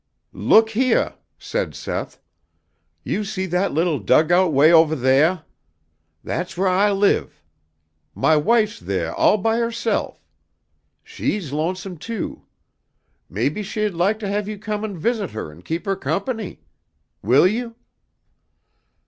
[0.33, 2.19] "Look heah," said Seth.
[3.03, 5.45] "You see that little dugout 'way ovah theah?
[6.23, 7.39] That's wheah I live.
[8.15, 10.25] My wife's theah all by herself.
[11.03, 12.47] She's lonesome, too.
[13.29, 16.61] Maybe she'd laik to have you come and visit her and keep her company.
[17.21, 17.75] Will you?"